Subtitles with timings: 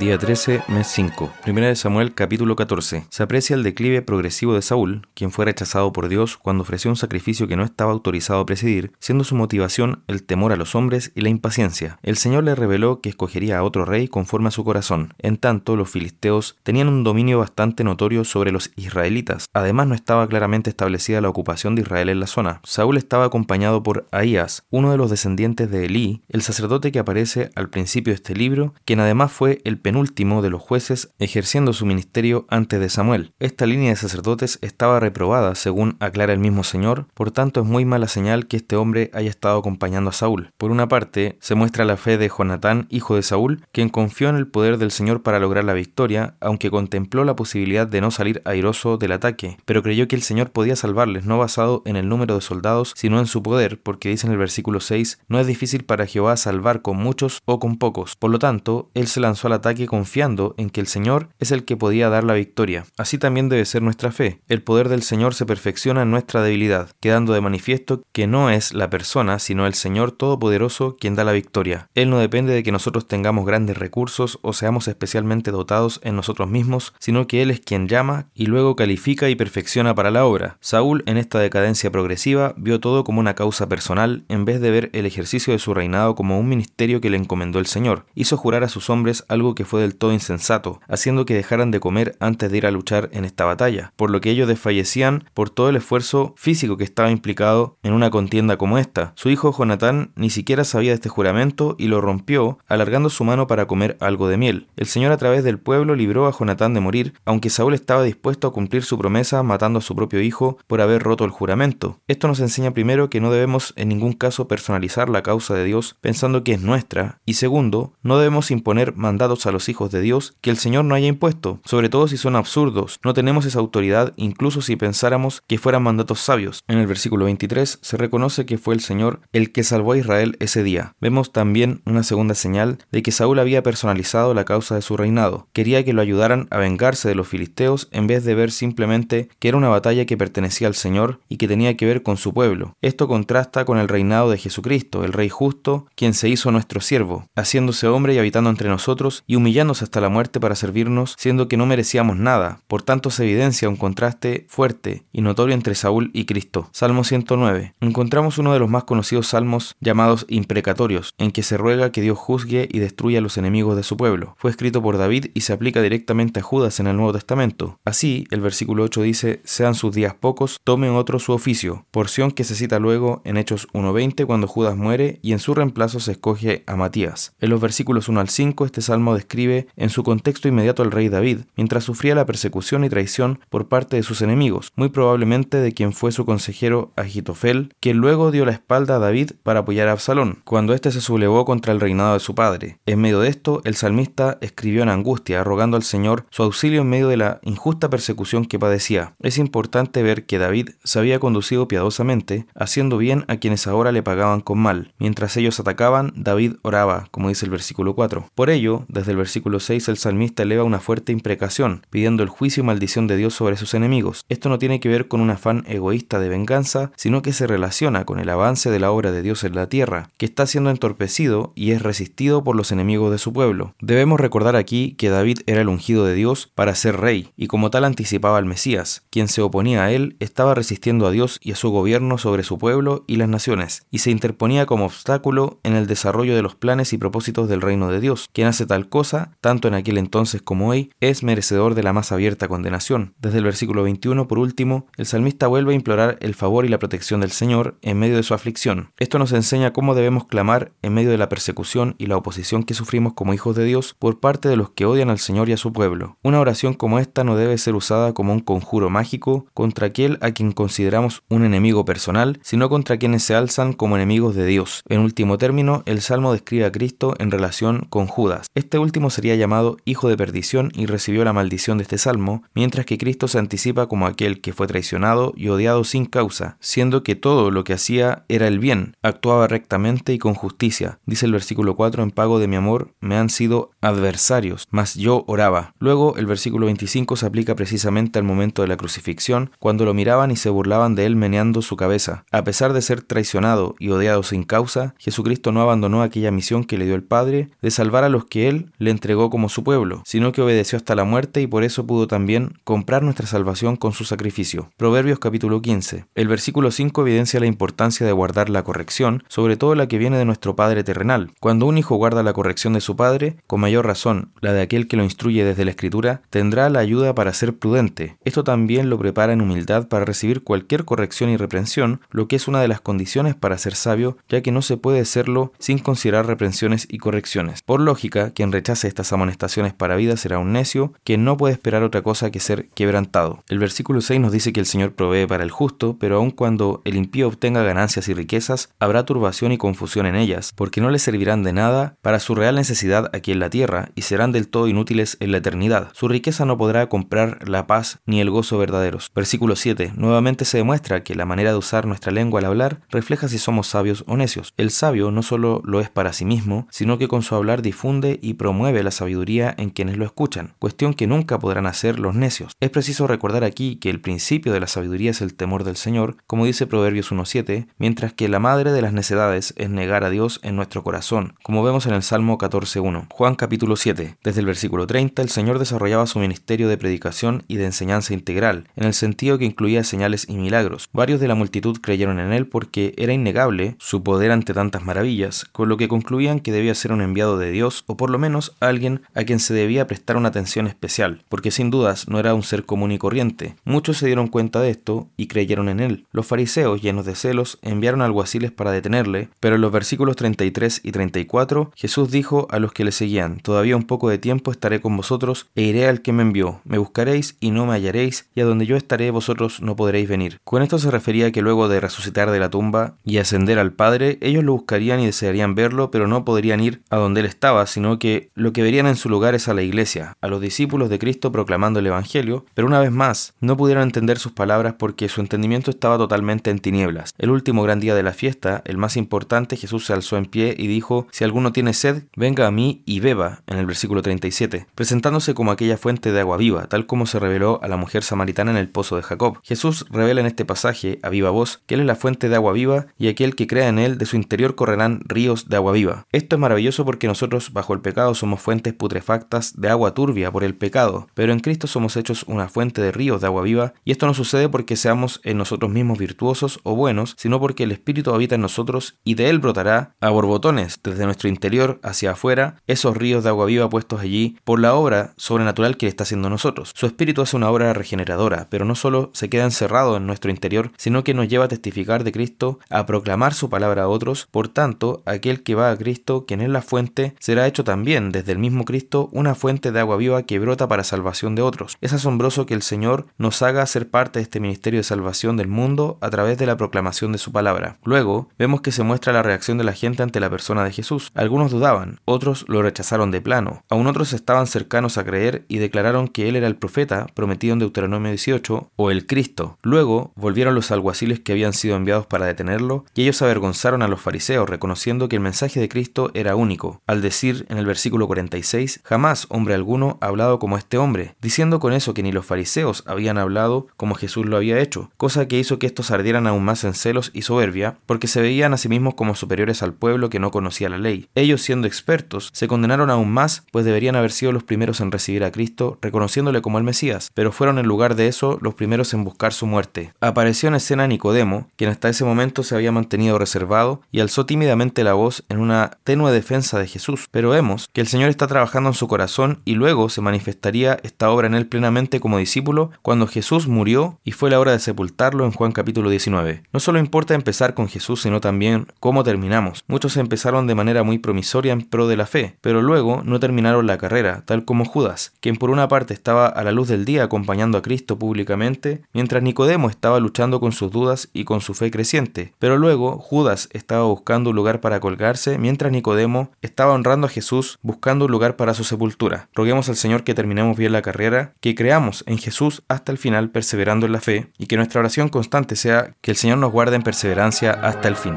[0.00, 1.30] Día 13, mes 5.
[1.42, 3.04] Primera de Samuel, capítulo 14.
[3.10, 6.96] Se aprecia el declive progresivo de Saúl, quien fue rechazado por Dios cuando ofreció un
[6.96, 11.12] sacrificio que no estaba autorizado a presidir, siendo su motivación el temor a los hombres
[11.14, 11.98] y la impaciencia.
[12.02, 15.12] El Señor le reveló que escogería a otro rey conforme a su corazón.
[15.18, 19.44] En tanto, los filisteos tenían un dominio bastante notorio sobre los israelitas.
[19.52, 22.62] Además, no estaba claramente establecida la ocupación de Israel en la zona.
[22.64, 27.50] Saúl estaba acompañado por Ahías, uno de los descendientes de Elí, el sacerdote que aparece
[27.54, 31.84] al principio de este libro, quien además fue el penúltimo de los jueces ejerciendo su
[31.84, 33.32] ministerio antes de Samuel.
[33.38, 37.84] Esta línea de sacerdotes estaba reprobada, según aclara el mismo Señor, por tanto es muy
[37.84, 40.52] mala señal que este hombre haya estado acompañando a Saúl.
[40.56, 44.36] Por una parte, se muestra la fe de Jonatán, hijo de Saúl, quien confió en
[44.36, 48.40] el poder del Señor para lograr la victoria, aunque contempló la posibilidad de no salir
[48.44, 52.36] airoso del ataque, pero creyó que el Señor podía salvarles, no basado en el número
[52.36, 55.84] de soldados, sino en su poder, porque dice en el versículo 6, no es difícil
[55.84, 58.16] para Jehová salvar con muchos o con pocos.
[58.16, 61.64] Por lo tanto, él se lanzó al ataque confiando en que el Señor es el
[61.64, 62.84] que podía dar la victoria.
[62.96, 64.40] Así también debe ser nuestra fe.
[64.48, 68.72] El poder del Señor se perfecciona en nuestra debilidad, quedando de manifiesto que no es
[68.74, 71.88] la persona, sino el Señor Todopoderoso quien da la victoria.
[71.94, 76.48] Él no depende de que nosotros tengamos grandes recursos o seamos especialmente dotados en nosotros
[76.48, 80.58] mismos, sino que Él es quien llama y luego califica y perfecciona para la obra.
[80.60, 84.90] Saúl, en esta decadencia progresiva, vio todo como una causa personal en vez de ver
[84.92, 88.06] el ejercicio de su reinado como un ministerio que le encomendó el Señor.
[88.14, 91.80] Hizo jurar a sus hombres algo que fue del todo insensato, haciendo que dejaran de
[91.80, 95.50] comer antes de ir a luchar en esta batalla, por lo que ellos desfallecían por
[95.50, 99.12] todo el esfuerzo físico que estaba implicado en una contienda como esta.
[99.16, 103.46] Su hijo Jonatán ni siquiera sabía de este juramento y lo rompió, alargando su mano
[103.46, 104.68] para comer algo de miel.
[104.76, 108.48] El Señor a través del pueblo libró a Jonatán de morir, aunque Saúl estaba dispuesto
[108.48, 112.00] a cumplir su promesa matando a su propio hijo por haber roto el juramento.
[112.08, 115.96] Esto nos enseña primero que no debemos en ningún caso personalizar la causa de Dios
[116.00, 120.50] pensando que es nuestra, y segundo, no debemos imponer mandatos los hijos de Dios que
[120.50, 122.98] el Señor no haya impuesto, sobre todo si son absurdos.
[123.04, 126.64] No tenemos esa autoridad incluso si pensáramos que fueran mandatos sabios.
[126.68, 130.36] En el versículo 23 se reconoce que fue el Señor el que salvó a Israel
[130.40, 130.94] ese día.
[131.00, 135.48] Vemos también una segunda señal de que Saúl había personalizado la causa de su reinado.
[135.52, 139.48] Quería que lo ayudaran a vengarse de los filisteos en vez de ver simplemente que
[139.48, 142.76] era una batalla que pertenecía al Señor y que tenía que ver con su pueblo.
[142.80, 147.26] Esto contrasta con el reinado de Jesucristo, el Rey justo, quien se hizo nuestro siervo,
[147.36, 151.56] haciéndose hombre y habitando entre nosotros y humillándose hasta la muerte para servirnos, siendo que
[151.56, 152.60] no merecíamos nada.
[152.68, 156.68] Por tanto, se evidencia un contraste fuerte y notorio entre Saúl y Cristo.
[156.70, 157.74] Salmo 109.
[157.80, 162.18] Encontramos uno de los más conocidos salmos llamados imprecatorios, en que se ruega que Dios
[162.18, 164.36] juzgue y destruya a los enemigos de su pueblo.
[164.38, 167.80] Fue escrito por David y se aplica directamente a Judas en el Nuevo Testamento.
[167.84, 172.44] Así, el versículo 8 dice, sean sus días pocos, tomen otro su oficio, porción que
[172.44, 176.62] se cita luego en Hechos 1.20 cuando Judas muere y en su reemplazo se escoge
[176.68, 177.34] a Matías.
[177.40, 181.08] En los versículos 1 al 5 este salmo describe en su contexto inmediato al rey
[181.08, 185.72] David, mientras sufría la persecución y traición por parte de sus enemigos, muy probablemente de
[185.72, 189.92] quien fue su consejero Agitofel, quien luego dio la espalda a David para apoyar a
[189.92, 192.78] Absalón, cuando éste se sublevó contra el reinado de su padre.
[192.86, 196.88] En medio de esto, el salmista escribió en angustia, rogando al Señor su auxilio en
[196.88, 199.14] medio de la injusta persecución que padecía.
[199.20, 204.02] Es importante ver que David se había conducido piadosamente, haciendo bien a quienes ahora le
[204.02, 204.92] pagaban con mal.
[204.98, 208.26] Mientras ellos atacaban, David oraba, como dice el versículo 4.
[208.34, 212.62] Por ello, desde el versículo 6 el salmista eleva una fuerte imprecación, pidiendo el juicio
[212.62, 214.24] y maldición de Dios sobre sus enemigos.
[214.28, 218.04] Esto no tiene que ver con un afán egoísta de venganza, sino que se relaciona
[218.04, 221.52] con el avance de la obra de Dios en la tierra, que está siendo entorpecido
[221.54, 223.74] y es resistido por los enemigos de su pueblo.
[223.80, 227.70] Debemos recordar aquí que David era el ungido de Dios para ser rey, y como
[227.70, 229.02] tal anticipaba al Mesías.
[229.10, 232.58] Quien se oponía a él estaba resistiendo a Dios y a su gobierno sobre su
[232.58, 236.92] pueblo y las naciones, y se interponía como obstáculo en el desarrollo de los planes
[236.92, 238.28] y propósitos del reino de Dios.
[238.32, 239.01] Quien hace tal cosa,
[239.40, 243.14] tanto en aquel entonces como hoy, es merecedor de la más abierta condenación.
[243.20, 246.78] Desde el versículo 21, por último, el salmista vuelve a implorar el favor y la
[246.78, 248.92] protección del Señor en medio de su aflicción.
[248.98, 252.74] Esto nos enseña cómo debemos clamar en medio de la persecución y la oposición que
[252.74, 255.56] sufrimos como hijos de Dios por parte de los que odian al Señor y a
[255.56, 256.16] su pueblo.
[256.22, 260.32] Una oración como esta no debe ser usada como un conjuro mágico contra aquel a
[260.32, 264.82] quien consideramos un enemigo personal, sino contra quienes se alzan como enemigos de Dios.
[264.88, 268.46] En último término, el Salmo describe a Cristo en relación con Judas.
[268.54, 272.86] Este último sería llamado hijo de perdición y recibió la maldición de este salmo, mientras
[272.86, 277.16] que Cristo se anticipa como aquel que fue traicionado y odiado sin causa, siendo que
[277.16, 280.98] todo lo que hacía era el bien, actuaba rectamente y con justicia.
[281.06, 285.24] Dice el versículo 4, en pago de mi amor me han sido adversarios, mas yo
[285.26, 285.74] oraba.
[285.78, 290.30] Luego el versículo 25 se aplica precisamente al momento de la crucifixión, cuando lo miraban
[290.30, 292.24] y se burlaban de él meneando su cabeza.
[292.30, 296.78] A pesar de ser traicionado y odiado sin causa, Jesucristo no abandonó aquella misión que
[296.78, 300.02] le dio el Padre de salvar a los que él le entregó como su pueblo,
[300.06, 303.92] sino que obedeció hasta la muerte y por eso pudo también comprar nuestra salvación con
[303.92, 304.70] su sacrificio.
[304.76, 306.06] Proverbios capítulo 15.
[306.14, 310.18] El versículo 5 evidencia la importancia de guardar la corrección, sobre todo la que viene
[310.18, 311.32] de nuestro Padre terrenal.
[311.40, 314.88] Cuando un hijo guarda la corrección de su padre, con mayor razón, la de aquel
[314.88, 318.18] que lo instruye desde la escritura, tendrá la ayuda para ser prudente.
[318.24, 322.48] Esto también lo prepara en humildad para recibir cualquier corrección y reprensión, lo que es
[322.48, 326.26] una de las condiciones para ser sabio, ya que no se puede serlo sin considerar
[326.26, 327.62] reprensiones y correcciones.
[327.62, 331.82] Por lógica, quien rechace estas amonestaciones para vida será un necio, que no puede esperar
[331.82, 333.44] otra cosa que ser quebrantado.
[333.48, 336.82] El versículo 6 nos dice que el Señor provee para el justo, pero aun cuando
[336.84, 340.98] el impío obtenga ganancias y riquezas, habrá turbación y confusión en ellas, porque no le
[340.98, 343.61] servirán de nada para su real necesidad aquí en la tierra,
[343.94, 345.90] y serán del todo inútiles en la eternidad.
[345.92, 349.10] Su riqueza no podrá comprar la paz ni el gozo verdaderos.
[349.14, 349.92] Versículo 7.
[349.96, 353.66] Nuevamente se demuestra que la manera de usar nuestra lengua al hablar refleja si somos
[353.66, 354.52] sabios o necios.
[354.56, 358.18] El sabio no solo lo es para sí mismo, sino que con su hablar difunde
[358.22, 362.52] y promueve la sabiduría en quienes lo escuchan, cuestión que nunca podrán hacer los necios.
[362.60, 366.16] Es preciso recordar aquí que el principio de la sabiduría es el temor del Señor,
[366.26, 370.40] como dice Proverbios 1.7, mientras que la madre de las necedades es negar a Dios
[370.42, 373.06] en nuestro corazón, como vemos en el Salmo 14.1.
[373.10, 374.16] Juan capítulo 7.
[374.22, 378.68] Desde el versículo 30, el Señor desarrollaba su ministerio de predicación y de enseñanza integral,
[378.76, 380.88] en el sentido que incluía señales y milagros.
[380.92, 385.44] Varios de la multitud creyeron en él porque era innegable su poder ante tantas maravillas,
[385.52, 388.54] con lo que concluían que debía ser un enviado de Dios o por lo menos
[388.60, 392.42] alguien a quien se debía prestar una atención especial, porque sin dudas no era un
[392.42, 393.56] ser común y corriente.
[393.64, 396.06] Muchos se dieron cuenta de esto y creyeron en él.
[396.10, 400.92] Los fariseos, llenos de celos, enviaron alguaciles para detenerle, pero en los versículos 33 y
[400.92, 404.96] 34 Jesús dijo a los que le seguían, Todavía un poco de tiempo estaré con
[404.96, 406.60] vosotros e iré al que me envió.
[406.64, 410.40] Me buscaréis y no me hallaréis, y a donde yo estaré vosotros no podréis venir.
[410.44, 413.72] Con esto se refería a que luego de resucitar de la tumba y ascender al
[413.72, 417.66] Padre, ellos lo buscarían y desearían verlo, pero no podrían ir a donde él estaba,
[417.66, 420.88] sino que lo que verían en su lugar es a la iglesia, a los discípulos
[420.88, 425.08] de Cristo proclamando el Evangelio, pero una vez más, no pudieron entender sus palabras porque
[425.08, 427.14] su entendimiento estaba totalmente en tinieblas.
[427.18, 430.54] El último gran día de la fiesta, el más importante, Jesús se alzó en pie
[430.56, 434.66] y dijo, si alguno tiene sed, venga a mí y beba, en el versículo 37,
[434.74, 438.50] presentándose como aquella fuente de agua viva, tal como se reveló a la mujer samaritana
[438.50, 439.38] en el pozo de Jacob.
[439.42, 442.52] Jesús revela en este pasaje, a viva voz, que Él es la fuente de agua
[442.52, 446.06] viva y aquel que crea en Él, de su interior correrán ríos de agua viva.
[446.12, 450.44] Esto es maravilloso porque nosotros, bajo el pecado, somos fuentes putrefactas de agua turbia por
[450.44, 453.92] el pecado, pero en Cristo somos hechos una fuente de ríos de agua viva, y
[453.92, 458.12] esto no sucede porque seamos en nosotros mismos virtuosos o buenos, sino porque el Espíritu
[458.12, 462.96] habita en nosotros y de Él brotará a borbotones desde nuestro interior hacia afuera esos
[462.96, 466.72] ríos de agua viva puestos allí por la obra sobrenatural que está haciendo nosotros.
[466.74, 470.72] Su Espíritu hace una obra regeneradora, pero no solo se queda encerrado en nuestro interior,
[470.76, 474.28] sino que nos lleva a testificar de Cristo, a proclamar su palabra a otros.
[474.30, 478.32] Por tanto, aquel que va a Cristo, quien es la fuente, será hecho también desde
[478.32, 481.76] el mismo Cristo una fuente de agua viva que brota para salvación de otros.
[481.80, 485.48] Es asombroso que el Señor nos haga ser parte de este ministerio de salvación del
[485.48, 487.78] mundo a través de la proclamación de su palabra.
[487.84, 491.10] Luego, vemos que se muestra la reacción de la gente ante la persona de Jesús.
[491.14, 496.08] Algunos dudaban, otros lo rechazaron de plano, aún otros estaban cercanos a creer y declararon
[496.08, 499.58] que él era el profeta prometido en Deuteronomio 18 o el Cristo.
[499.62, 504.00] Luego volvieron los alguaciles que habían sido enviados para detenerlo y ellos avergonzaron a los
[504.00, 508.80] fariseos reconociendo que el mensaje de Cristo era único, al decir en el versículo 46,
[508.84, 512.84] jamás hombre alguno ha hablado como este hombre, diciendo con eso que ni los fariseos
[512.86, 516.64] habían hablado como Jesús lo había hecho, cosa que hizo que estos ardieran aún más
[516.64, 520.18] en celos y soberbia, porque se veían a sí mismos como superiores al pueblo que
[520.18, 521.08] no conocía la ley.
[521.14, 525.24] Ellos, siendo expertos, se condenaron aún más, pues deberían haber sido los primeros en recibir
[525.24, 529.04] a Cristo, reconociéndole como el Mesías, pero fueron en lugar de eso los primeros en
[529.04, 529.92] buscar su muerte.
[530.00, 534.84] Apareció en escena Nicodemo, quien hasta ese momento se había mantenido reservado, y alzó tímidamente
[534.84, 537.08] la voz en una tenue defensa de Jesús.
[537.10, 541.10] Pero vemos que el Señor está trabajando en su corazón y luego se manifestaría esta
[541.10, 545.24] obra en él plenamente como discípulo cuando Jesús murió y fue la hora de sepultarlo
[545.24, 546.42] en Juan capítulo 19.
[546.52, 549.64] No solo importa empezar con Jesús, sino también cómo terminamos.
[549.66, 552.62] Muchos empezaron de manera muy promisoria en pro de la fe, pero
[553.04, 556.68] no terminaron la carrera, tal como Judas, quien por una parte estaba a la luz
[556.68, 561.40] del día acompañando a Cristo públicamente, mientras Nicodemo estaba luchando con sus dudas y con
[561.40, 562.34] su fe creciente.
[562.38, 567.58] Pero luego Judas estaba buscando un lugar para colgarse, mientras Nicodemo estaba honrando a Jesús
[567.62, 569.28] buscando un lugar para su sepultura.
[569.34, 573.30] Roguemos al Señor que terminemos bien la carrera, que creamos en Jesús hasta el final
[573.30, 576.76] perseverando en la fe y que nuestra oración constante sea que el Señor nos guarde
[576.76, 578.14] en perseverancia hasta el fin.